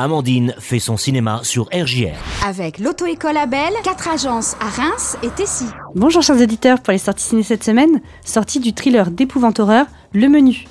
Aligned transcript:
Amandine 0.00 0.54
fait 0.60 0.78
son 0.78 0.96
cinéma 0.96 1.40
sur 1.42 1.64
RJR. 1.74 2.14
Avec 2.46 2.78
l'auto-école 2.78 3.36
Abel, 3.36 3.72
quatre 3.82 4.08
agences 4.08 4.54
à 4.60 4.68
Reims 4.68 5.16
et 5.24 5.28
Tessy. 5.28 5.64
Bonjour 5.96 6.22
chers 6.22 6.40
auditeurs, 6.40 6.80
pour 6.80 6.92
les 6.92 6.98
sorties 6.98 7.24
ciné 7.24 7.42
cette 7.42 7.64
semaine, 7.64 8.00
sortie 8.24 8.60
du 8.60 8.72
thriller 8.72 9.10
d'épouvante 9.10 9.58
horreur 9.58 9.86
Le 10.12 10.28
Menu. 10.28 10.66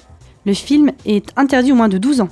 Le 0.45 0.53
film 0.53 0.93
est 1.05 1.27
interdit 1.35 1.73
aux 1.73 1.75
moins 1.75 1.89
de 1.89 1.97
12 1.97 2.21
ans. 2.21 2.29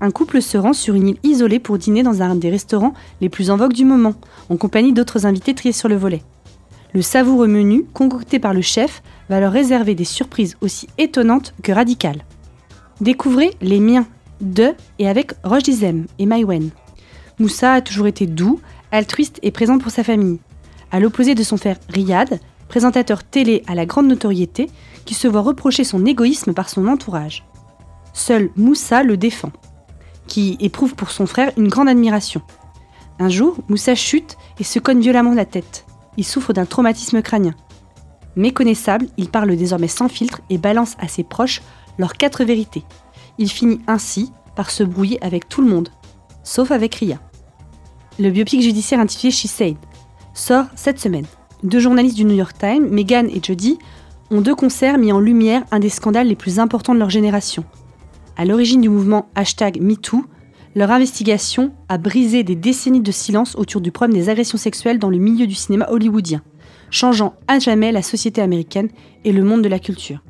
Un 0.00 0.10
couple 0.10 0.40
se 0.40 0.56
rend 0.56 0.72
sur 0.72 0.94
une 0.94 1.08
île 1.08 1.18
isolée 1.24 1.58
pour 1.58 1.76
dîner 1.76 2.02
dans 2.02 2.22
un 2.22 2.34
des 2.34 2.48
restaurants 2.48 2.94
les 3.20 3.28
plus 3.28 3.50
en 3.50 3.58
vogue 3.58 3.74
du 3.74 3.84
moment, 3.84 4.14
en 4.48 4.56
compagnie 4.56 4.94
d'autres 4.94 5.26
invités 5.26 5.54
triés 5.54 5.72
sur 5.72 5.90
le 5.90 5.96
volet. 5.96 6.22
Le 6.94 7.02
savoureux 7.02 7.48
menu, 7.48 7.84
concocté 7.92 8.38
par 8.38 8.54
le 8.54 8.62
chef, 8.62 9.02
va 9.28 9.40
leur 9.40 9.52
réserver 9.52 9.94
des 9.94 10.04
surprises 10.04 10.56
aussi 10.62 10.88
étonnantes 10.96 11.52
que 11.62 11.72
radicales. 11.72 12.24
Découvrez 13.02 13.50
Les 13.60 13.78
Miens 13.78 14.06
de 14.40 14.74
et 14.98 15.08
avec 15.08 15.32
Roche 15.44 15.64
Dizem 15.64 16.06
et 16.18 16.26
Maïwen. 16.26 16.70
Moussa 17.38 17.74
a 17.74 17.80
toujours 17.80 18.06
été 18.06 18.26
doux, 18.26 18.60
altruiste 18.92 19.38
et 19.42 19.50
présent 19.50 19.78
pour 19.78 19.90
sa 19.90 20.04
famille. 20.04 20.40
À 20.90 21.00
l'opposé 21.00 21.34
de 21.34 21.42
son 21.42 21.56
frère 21.56 21.78
Riyad, 21.88 22.40
présentateur 22.68 23.24
télé 23.24 23.62
à 23.66 23.74
la 23.74 23.86
grande 23.86 24.08
notoriété, 24.08 24.68
qui 25.04 25.14
se 25.14 25.28
voit 25.28 25.40
reprocher 25.40 25.84
son 25.84 26.04
égoïsme 26.04 26.52
par 26.52 26.68
son 26.68 26.86
entourage. 26.86 27.44
Seul 28.12 28.50
Moussa 28.56 29.02
le 29.02 29.16
défend 29.16 29.52
qui 30.30 30.56
éprouve 30.60 30.94
pour 30.94 31.10
son 31.10 31.26
frère 31.26 31.52
une 31.58 31.68
grande 31.68 31.88
admiration. 31.88 32.40
Un 33.18 33.28
jour, 33.28 33.56
Moussa 33.68 33.94
chute 33.94 34.38
et 34.58 34.64
se 34.64 34.78
cogne 34.78 35.00
violemment 35.00 35.34
la 35.34 35.44
tête. 35.44 35.84
Il 36.16 36.24
souffre 36.24 36.52
d'un 36.52 36.64
traumatisme 36.64 37.20
crânien. 37.20 37.54
Méconnaissable, 38.36 39.06
il 39.18 39.28
parle 39.28 39.56
désormais 39.56 39.88
sans 39.88 40.08
filtre 40.08 40.40
et 40.48 40.56
balance 40.56 40.94
à 41.00 41.08
ses 41.08 41.24
proches 41.24 41.62
leurs 41.98 42.14
quatre 42.14 42.44
vérités. 42.44 42.84
Il 43.40 43.50
finit 43.50 43.80
ainsi 43.88 44.30
par 44.54 44.70
se 44.70 44.84
brouiller 44.84 45.20
avec 45.24 45.48
tout 45.48 45.62
le 45.62 45.68
monde, 45.68 45.88
sauf 46.44 46.70
avec 46.70 46.94
Ria. 46.94 47.18
Le 48.20 48.30
biopic 48.30 48.62
judiciaire 48.62 49.00
intitulé 49.00 49.32
She 49.32 49.46
Said 49.46 49.76
sort 50.34 50.66
cette 50.76 51.00
semaine. 51.00 51.26
Deux 51.64 51.80
journalistes 51.80 52.16
du 52.16 52.24
New 52.24 52.36
York 52.36 52.56
Times, 52.56 52.88
Megan 52.88 53.28
et 53.28 53.40
Jody, 53.42 53.78
ont 54.30 54.42
deux 54.42 54.54
concerts 54.54 54.98
mis 54.98 55.10
en 55.10 55.18
lumière 55.18 55.64
un 55.72 55.80
des 55.80 55.88
scandales 55.88 56.28
les 56.28 56.36
plus 56.36 56.60
importants 56.60 56.94
de 56.94 57.00
leur 57.00 57.10
génération, 57.10 57.64
à 58.40 58.46
l'origine 58.46 58.80
du 58.80 58.88
mouvement 58.88 59.28
hashtag 59.34 59.82
MeToo, 59.82 60.24
leur 60.74 60.90
investigation 60.92 61.74
a 61.90 61.98
brisé 61.98 62.42
des 62.42 62.54
décennies 62.54 63.02
de 63.02 63.12
silence 63.12 63.54
autour 63.56 63.82
du 63.82 63.92
problème 63.92 64.16
des 64.16 64.30
agressions 64.30 64.56
sexuelles 64.56 64.98
dans 64.98 65.10
le 65.10 65.18
milieu 65.18 65.46
du 65.46 65.54
cinéma 65.54 65.88
hollywoodien, 65.90 66.40
changeant 66.90 67.34
à 67.48 67.58
jamais 67.58 67.92
la 67.92 68.00
société 68.00 68.40
américaine 68.40 68.88
et 69.24 69.32
le 69.32 69.44
monde 69.44 69.62
de 69.62 69.68
la 69.68 69.78
culture. 69.78 70.22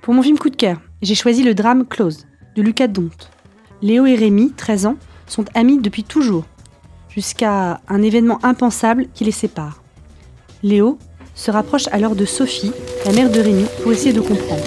Pour 0.00 0.14
mon 0.14 0.22
film 0.22 0.38
coup 0.38 0.48
de 0.48 0.56
cœur, 0.56 0.80
j'ai 1.02 1.14
choisi 1.14 1.42
le 1.42 1.54
drame 1.54 1.86
Close 1.86 2.26
de 2.56 2.62
Lucas 2.62 2.88
Dont. 2.88 3.10
Léo 3.82 4.06
et 4.06 4.14
Rémi, 4.14 4.52
13 4.52 4.86
ans, 4.86 4.96
sont 5.26 5.44
amis 5.54 5.78
depuis 5.78 6.04
toujours, 6.04 6.44
jusqu'à 7.08 7.80
un 7.88 8.02
événement 8.02 8.38
impensable 8.42 9.06
qui 9.14 9.24
les 9.24 9.32
sépare. 9.32 9.82
Léo 10.62 10.98
se 11.34 11.50
rapproche 11.50 11.88
alors 11.92 12.14
de 12.14 12.24
Sophie, 12.24 12.72
la 13.04 13.12
mère 13.12 13.30
de 13.30 13.40
Rémi, 13.40 13.66
pour 13.82 13.92
essayer 13.92 14.12
de 14.12 14.20
comprendre. 14.20 14.62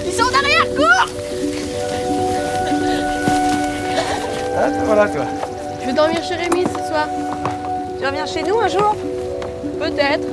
voilà 4.84 5.08
toi. 5.08 5.24
Je 5.82 5.86
vais 5.86 5.92
dormir 5.92 6.22
chez 6.24 6.34
Rémi 6.34 6.64
ce 6.64 6.88
soir. 6.88 7.08
Tu 7.98 8.06
reviens 8.06 8.26
chez 8.26 8.42
nous 8.42 8.58
un 8.58 8.68
jour? 8.68 8.96
Peut-être. 9.78 10.26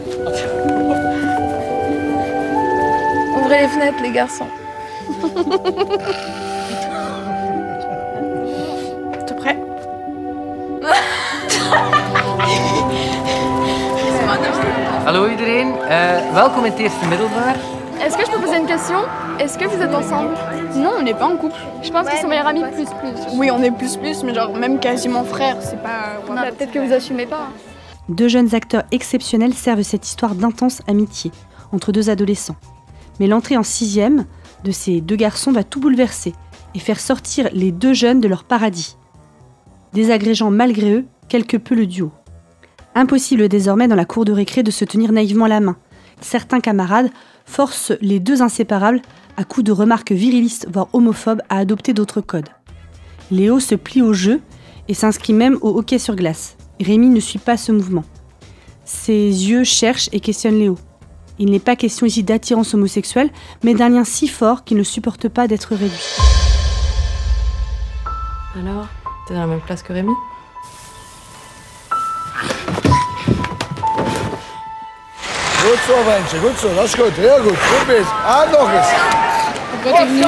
Ouvrez 3.38 3.62
les 3.62 3.68
fenêtres, 3.68 4.02
les 4.02 4.12
garçons. 4.12 4.48
Hallo 15.16 15.30
iedereen, 15.30 15.68
uh, 15.68 16.34
welkom 16.34 16.66
in 16.66 16.72
het 16.72 16.80
eerste 16.80 17.08
middelbaar. 17.08 17.56
Est-ce 18.00 18.18
que 18.18 18.26
je 18.26 18.32
peux 18.32 18.42
poser 18.42 18.58
une 18.58 18.66
question? 18.66 18.98
Est-ce 19.40 19.58
que 19.58 19.66
vous 19.66 19.82
êtes 19.82 19.96
ensemble? 19.96 20.34
Non, 20.76 20.92
on 21.00 21.04
n'est 21.04 21.18
pas 21.18 21.28
en 21.28 21.38
couple. 21.38 21.56
Je 21.84 21.90
pense 21.90 22.10
qu'ils 22.10 22.20
sont 22.20 22.28
meilleurs 22.28 22.48
amis 22.48 22.64
plus 22.74 22.90
plus. 23.00 23.38
Oui, 23.38 23.50
on 23.50 23.64
est 23.64 23.72
plus 23.72 23.96
plus, 23.96 24.24
mais 24.24 24.34
genre 24.34 24.54
même 24.54 24.78
quasiment 24.78 25.24
frères, 25.24 25.56
c'est 25.62 25.82
pas. 25.82 26.22
Bah, 26.28 26.52
Peut-être 26.52 26.74
que 26.74 26.80
vous 26.80 26.92
assumez 26.92 27.26
pas. 27.28 27.48
Deux 28.10 28.28
jeunes 28.28 28.54
acteurs 28.54 28.84
exceptionnels 28.92 29.54
servent 29.54 29.84
cette 29.84 30.06
histoire 30.06 30.36
d'intense 30.36 30.82
amitié 30.86 31.32
entre 31.72 31.94
deux 31.94 32.10
adolescents. 32.10 32.58
Mais 33.22 33.28
l'entrée 33.28 33.56
en 33.56 33.64
sixième 33.64 34.26
de 34.66 34.72
ces 34.72 35.00
deux 35.00 35.16
garçons 35.16 35.54
va 35.54 35.64
tout 35.64 35.80
bouleverser 35.80 36.34
et 36.74 36.80
faire 36.80 37.00
sortir 37.00 37.48
les 37.54 37.72
deux 37.72 37.94
jeunes 37.94 38.20
de 38.20 38.28
leur 38.28 38.44
paradis, 38.44 38.98
désagrégeant 39.94 40.52
malgré 40.52 40.92
eux 40.92 41.06
quelque 41.30 41.56
peu 41.56 41.74
le 41.74 41.86
duo. 41.86 42.12
Impossible 42.98 43.50
désormais 43.50 43.90
dans 43.90 43.96
la 43.96 44.06
cour 44.06 44.24
de 44.24 44.32
récré 44.32 44.64
de 44.64 44.72
se 44.72 44.86
tenir 44.86 45.12
naïvement 45.12 45.48
la 45.48 45.60
main. 45.60 45.76
Certains 46.22 46.62
camarades 46.62 47.12
forcent 47.46 47.92
les 48.00 48.22
deux 48.22 48.42
inséparables, 48.42 49.02
à 49.36 49.44
coups 49.44 49.66
de 49.66 49.74
remarques 49.74 50.14
virilistes 50.14 50.68
voire 50.72 50.88
homophobes, 50.94 51.42
à 51.50 51.58
adopter 51.58 51.94
d'autres 51.94 52.22
codes. 52.22 52.48
Léo 53.32 53.60
se 53.60 53.76
plie 53.76 54.02
au 54.02 54.14
jeu 54.14 54.40
et 54.88 54.94
s'inscrit 54.94 55.34
même 55.34 55.58
au 55.62 55.78
hockey 55.78 56.00
sur 56.00 56.16
glace. 56.16 56.56
Rémi 56.80 57.10
ne 57.10 57.20
suit 57.20 57.38
pas 57.38 57.58
ce 57.58 57.74
mouvement. 57.74 58.06
Ses 58.86 59.50
yeux 59.50 59.66
cherchent 59.66 60.10
et 60.14 60.22
questionnent 60.22 60.60
Léo. 60.60 60.78
Il 61.38 61.52
n'est 61.52 61.60
pas 61.60 61.76
question 61.76 62.06
ici 62.06 62.24
d'attirance 62.24 62.74
homosexuelle, 62.74 63.30
mais 63.62 63.74
d'un 63.74 63.90
lien 63.90 64.06
si 64.06 64.30
fort 64.30 64.64
qu'il 64.64 64.78
ne 64.78 64.84
supporte 64.84 65.28
pas 65.28 65.50
d'être 65.50 65.76
réduit. 65.76 66.16
Alors, 68.58 68.88
t'es 69.28 69.34
dans 69.34 69.42
la 69.42 69.48
même 69.48 69.62
classe 69.62 69.84
que 69.84 69.92
Rémi? 69.92 70.14
Goed 75.66 75.80
zo, 75.88 76.04
ventje, 76.04 76.40
goed 76.40 76.60
zo. 76.60 76.74
Dat 76.74 76.84
is 76.84 76.94
goed, 76.94 77.16
heel 77.16 77.40
goed. 77.40 77.58
Goed 77.58 77.88
bezig. 77.88 78.14
Ah, 78.26 78.44
t'es 79.84 80.06
venu 80.08 80.24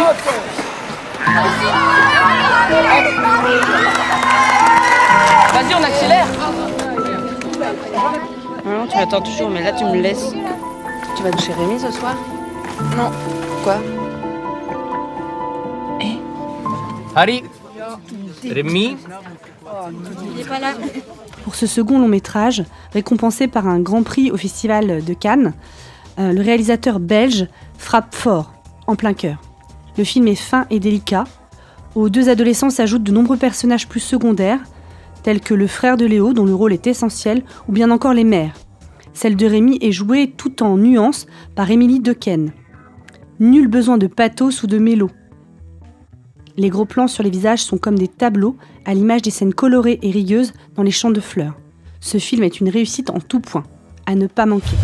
Vas-y, 5.54 5.74
on 5.76 5.84
accélère. 5.84 6.28
Non, 8.66 8.88
tu 8.88 8.98
m'attends 8.98 9.22
toujours, 9.22 9.50
mais 9.50 9.64
là 9.64 9.72
tu 9.72 9.84
me 9.86 10.02
laisses. 10.02 10.34
Tu 11.16 11.24
vas 11.24 11.38
chez 11.38 11.54
Rémi 11.54 11.80
ce 11.80 11.92
soir? 11.92 12.16
Non. 12.96 13.12
Quoi? 13.64 13.78
Harry, 17.16 17.44
Rémi, 18.44 18.98
Pour 21.48 21.56
ce 21.56 21.66
second 21.66 21.98
long 21.98 22.10
métrage, 22.10 22.66
récompensé 22.92 23.48
par 23.48 23.70
un 23.70 23.80
grand 23.80 24.04
prix 24.04 24.32
au 24.32 24.36
Festival 24.36 25.02
de 25.02 25.14
Cannes, 25.14 25.54
euh, 26.20 26.34
le 26.34 26.42
réalisateur 26.42 27.00
belge 27.00 27.48
frappe 27.78 28.14
fort, 28.14 28.52
en 28.86 28.98
plein 28.98 29.14
cœur. 29.14 29.42
Le 29.98 30.04
film 30.04 30.28
est 30.28 30.36
fin 30.36 30.66
et 30.70 30.82
délicat. 30.82 31.24
Aux 31.96 32.10
deux 32.10 32.28
adolescents 32.28 32.70
s'ajoutent 32.70 33.06
de 33.06 33.14
nombreux 33.14 33.38
personnages 33.38 33.88
plus 33.88 34.02
secondaires, 34.02 34.60
tels 35.24 35.40
que 35.40 35.54
le 35.54 35.68
frère 35.68 35.96
de 35.96 36.06
Léo, 36.06 36.34
dont 36.34 36.44
le 36.44 36.54
rôle 36.54 36.74
est 36.74 36.86
essentiel, 36.86 37.44
ou 37.70 37.72
bien 37.72 37.92
encore 37.92 38.14
les 38.14 38.26
mères. 38.26 38.56
Celle 39.14 39.38
de 39.38 39.46
Rémi 39.46 39.78
est 39.80 39.94
jouée 39.94 40.34
tout 40.36 40.64
en 40.64 40.76
nuances 40.76 41.28
par 41.56 41.72
Émilie 41.72 42.02
Dequesne. 42.02 42.52
Nul 43.40 43.70
besoin 43.70 43.98
de 43.98 44.08
pathos 44.08 44.64
ou 44.64 44.68
de 44.68 44.80
mélo. 44.80 45.10
Les 46.60 46.70
gros 46.70 46.86
plans 46.86 47.08
sur 47.08 47.22
les 47.24 47.30
visages 47.30 47.62
sont 47.62 47.78
comme 47.78 48.00
des 48.00 48.08
tableaux, 48.08 48.58
à 48.84 48.96
l'image 48.96 49.22
des 49.22 49.30
scènes 49.30 49.54
colorées 49.54 50.00
et 50.02 50.10
rigueuses 50.10 50.54
dans 50.76 50.82
les 50.82 50.90
champs 50.90 51.12
de 51.12 51.20
fleurs. 51.20 51.54
Ce 52.00 52.18
film 52.18 52.42
est 52.42 52.60
une 52.60 52.70
réussite 52.70 53.12
en 53.12 53.20
tout 53.20 53.40
point, 53.40 53.64
à 54.08 54.16
ne 54.16 54.26
pas 54.26 54.48
manquer. 54.48 54.76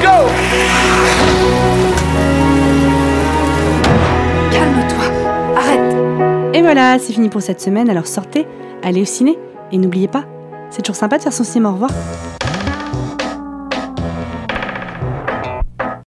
Go. 0.00 0.08
Calme-toi. 4.50 5.04
Arrête. 5.56 6.54
Et 6.54 6.62
voilà, 6.62 6.98
c'est 6.98 7.12
fini 7.12 7.28
pour 7.28 7.42
cette 7.42 7.60
semaine, 7.60 7.88
alors 7.88 8.08
sortez, 8.08 8.44
allez 8.82 9.02
au 9.02 9.04
ciné, 9.04 9.38
et 9.72 9.78
n'oubliez 9.78 10.08
pas, 10.08 10.24
c'est 10.70 10.82
toujours 10.82 10.96
sympa 10.96 11.18
de 11.18 11.22
faire 11.22 11.32
son 11.32 11.44
cinéma 11.44 11.70
au 11.70 11.72
revoir. 11.72 11.90